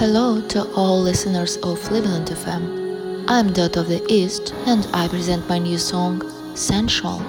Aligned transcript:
Hello 0.00 0.40
to 0.48 0.64
all 0.72 0.98
listeners 0.98 1.58
of 1.58 1.92
Lebanon 1.92 2.24
FM. 2.24 3.26
I'm 3.28 3.52
Daughter 3.52 3.80
of 3.80 3.88
the 3.88 4.02
East 4.08 4.54
and 4.64 4.88
I 4.94 5.06
present 5.08 5.46
my 5.46 5.58
new 5.58 5.76
song 5.76 6.22
Sensual. 6.56 7.20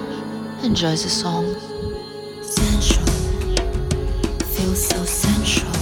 Enjoy 0.62 0.92
the 0.92 1.10
song. 1.10 1.54
Sensual. 2.40 3.04
Feels 4.56 4.88
so 4.88 5.04
sensual. 5.04 5.81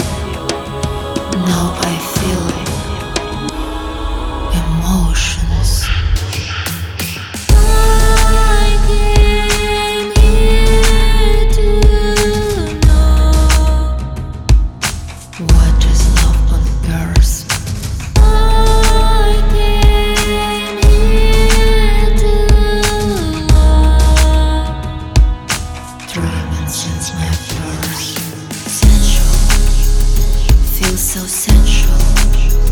Feel 30.81 30.97
so 30.97 31.19
sensual. 31.27 32.70